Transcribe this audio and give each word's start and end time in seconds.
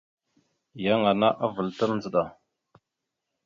Yan 0.83 1.01
ana 1.11 1.29
avəlatal 1.45 1.89
ndzəɗa. 1.95 2.23